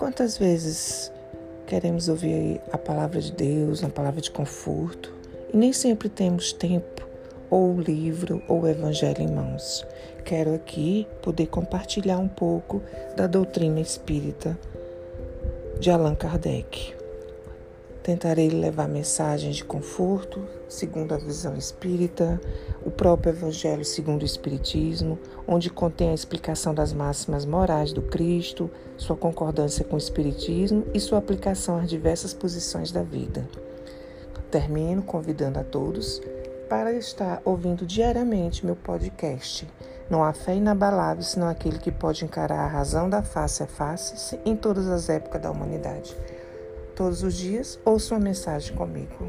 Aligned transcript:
Quantas 0.00 0.38
vezes 0.38 1.12
queremos 1.66 2.08
ouvir 2.08 2.58
a 2.72 2.78
palavra 2.78 3.20
de 3.20 3.30
Deus, 3.32 3.82
uma 3.82 3.90
palavra 3.90 4.18
de 4.18 4.30
conforto, 4.30 5.12
e 5.52 5.56
nem 5.58 5.74
sempre 5.74 6.08
temos 6.08 6.54
tempo, 6.54 7.06
ou 7.50 7.74
o 7.74 7.80
livro, 7.82 8.42
ou 8.48 8.62
o 8.62 8.66
evangelho 8.66 9.20
em 9.20 9.30
mãos. 9.30 9.86
Quero 10.24 10.54
aqui 10.54 11.06
poder 11.20 11.48
compartilhar 11.48 12.16
um 12.16 12.28
pouco 12.28 12.80
da 13.14 13.26
doutrina 13.26 13.78
espírita 13.78 14.58
de 15.78 15.90
Allan 15.90 16.14
Kardec. 16.14 16.94
Tentarei 18.02 18.48
levar 18.48 18.88
mensagens 18.88 19.56
de 19.56 19.64
conforto, 19.64 20.42
segundo 20.66 21.12
a 21.12 21.18
visão 21.18 21.54
espírita, 21.54 22.40
o 22.82 22.90
próprio 22.90 23.30
Evangelho 23.30 23.84
segundo 23.84 24.22
o 24.22 24.24
Espiritismo, 24.24 25.18
onde 25.46 25.68
contém 25.68 26.08
a 26.08 26.14
explicação 26.14 26.72
das 26.72 26.94
máximas 26.94 27.44
morais 27.44 27.92
do 27.92 28.00
Cristo, 28.00 28.70
sua 28.96 29.14
concordância 29.14 29.84
com 29.84 29.96
o 29.96 29.98
Espiritismo 29.98 30.86
e 30.94 31.00
sua 31.00 31.18
aplicação 31.18 31.76
às 31.76 31.90
diversas 31.90 32.32
posições 32.32 32.90
da 32.90 33.02
vida. 33.02 33.46
Termino 34.50 35.02
convidando 35.02 35.58
a 35.58 35.64
todos 35.64 36.22
para 36.70 36.94
estar 36.94 37.42
ouvindo 37.44 37.84
diariamente 37.84 38.64
meu 38.64 38.76
podcast. 38.76 39.68
Não 40.08 40.24
há 40.24 40.32
fé 40.32 40.54
inabalável 40.54 41.22
senão 41.22 41.48
aquele 41.48 41.78
que 41.78 41.92
pode 41.92 42.24
encarar 42.24 42.60
a 42.60 42.66
razão 42.66 43.10
da 43.10 43.22
face 43.22 43.62
a 43.62 43.66
face 43.66 44.40
em 44.46 44.56
todas 44.56 44.88
as 44.88 45.10
épocas 45.10 45.42
da 45.42 45.50
humanidade 45.50 46.16
todos 47.00 47.22
os 47.22 47.34
dias, 47.34 47.80
ouça 47.82 48.14
uma 48.14 48.20
mensagem 48.20 48.76
comigo. 48.76 49.26